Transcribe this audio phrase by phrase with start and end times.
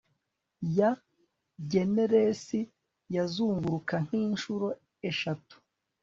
[0.77, 0.91] ya
[1.71, 2.59] genezesi
[3.15, 4.67] yazunguruka nkinshuro
[5.09, 5.55] eshatu